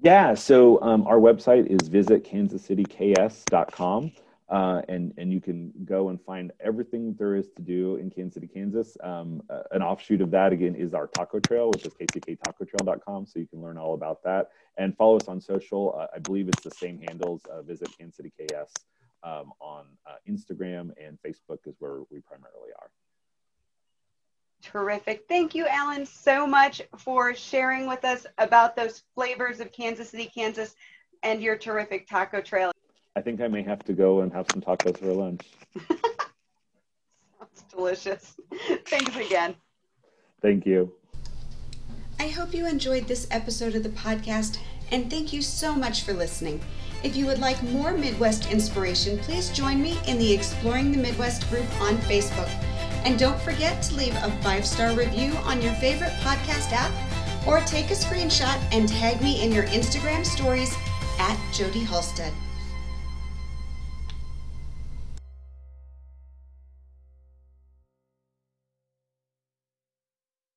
Yeah, 0.00 0.34
so 0.34 0.80
um, 0.82 1.04
our 1.06 1.18
website 1.18 1.66
is 1.66 1.88
visitkansascityks.com. 1.88 4.12
Uh, 4.48 4.82
and 4.88 5.14
and 5.16 5.32
you 5.32 5.40
can 5.40 5.72
go 5.86 6.08
and 6.10 6.20
find 6.20 6.52
everything 6.60 7.14
there 7.18 7.34
is 7.36 7.48
to 7.56 7.62
do 7.62 7.96
in 7.96 8.10
Kansas 8.10 8.34
City, 8.34 8.46
Kansas. 8.46 8.98
Um, 9.02 9.42
uh, 9.48 9.62
an 9.70 9.80
offshoot 9.80 10.20
of 10.20 10.30
that 10.32 10.52
again 10.52 10.74
is 10.74 10.92
our 10.92 11.06
taco 11.06 11.40
trail, 11.40 11.70
which 11.70 11.86
is 11.86 11.94
kcktacotrail.com, 11.94 13.24
so 13.24 13.38
you 13.38 13.46
can 13.46 13.62
learn 13.62 13.78
all 13.78 13.94
about 13.94 14.22
that. 14.24 14.50
And 14.76 14.94
follow 14.94 15.16
us 15.16 15.26
on 15.26 15.40
social. 15.40 15.96
Uh, 15.98 16.08
I 16.14 16.18
believe 16.18 16.48
it's 16.48 16.62
the 16.62 16.70
same 16.70 17.00
handles. 17.08 17.40
Uh, 17.50 17.62
visit 17.62 17.88
Kansas 17.96 18.16
City 18.16 18.30
KS 18.38 18.74
um, 19.22 19.52
on 19.58 19.86
uh, 20.06 20.16
Instagram 20.28 20.90
and 21.02 21.18
Facebook 21.26 21.60
is 21.64 21.76
where 21.78 22.00
we 22.10 22.20
primarily 22.20 22.72
are. 22.78 22.90
Terrific. 24.62 25.24
Thank 25.28 25.54
you, 25.54 25.66
Alan, 25.66 26.06
so 26.06 26.46
much 26.46 26.82
for 26.96 27.34
sharing 27.34 27.86
with 27.86 28.04
us 28.04 28.26
about 28.38 28.76
those 28.76 29.02
flavors 29.14 29.60
of 29.60 29.72
Kansas 29.72 30.10
City, 30.10 30.30
Kansas, 30.32 30.76
and 31.22 31.42
your 31.42 31.56
terrific 31.56 32.08
taco 32.08 32.40
trail. 32.40 32.70
I 33.16 33.20
think 33.20 33.40
I 33.40 33.48
may 33.48 33.62
have 33.62 33.84
to 33.84 33.92
go 33.92 34.20
and 34.20 34.32
have 34.32 34.46
some 34.50 34.62
tacos 34.62 34.98
for 34.98 35.12
lunch. 35.12 35.46
Sounds 35.88 37.64
delicious. 37.70 38.36
Thanks 38.86 39.16
again. 39.16 39.54
Thank 40.40 40.64
you. 40.64 40.92
I 42.18 42.28
hope 42.28 42.54
you 42.54 42.66
enjoyed 42.66 43.08
this 43.08 43.26
episode 43.30 43.74
of 43.74 43.82
the 43.82 43.88
podcast, 43.90 44.58
and 44.92 45.10
thank 45.10 45.32
you 45.32 45.42
so 45.42 45.74
much 45.74 46.04
for 46.04 46.12
listening. 46.12 46.60
If 47.02 47.16
you 47.16 47.26
would 47.26 47.40
like 47.40 47.60
more 47.64 47.92
Midwest 47.92 48.50
inspiration, 48.52 49.18
please 49.18 49.50
join 49.50 49.82
me 49.82 49.98
in 50.06 50.18
the 50.18 50.32
Exploring 50.32 50.92
the 50.92 50.98
Midwest 50.98 51.50
group 51.50 51.68
on 51.80 51.96
Facebook. 51.98 52.71
And 53.04 53.18
don't 53.18 53.40
forget 53.40 53.82
to 53.84 53.94
leave 53.94 54.14
a 54.16 54.30
five 54.42 54.66
star 54.66 54.94
review 54.94 55.32
on 55.44 55.60
your 55.60 55.72
favorite 55.74 56.12
podcast 56.20 56.72
app 56.72 56.92
or 57.46 57.60
take 57.60 57.90
a 57.90 57.94
screenshot 57.94 58.60
and 58.72 58.88
tag 58.88 59.20
me 59.20 59.42
in 59.42 59.52
your 59.52 59.64
Instagram 59.66 60.24
stories 60.24 60.74
at 61.18 61.38
Jody 61.52 61.84
Halstead. 61.84 62.32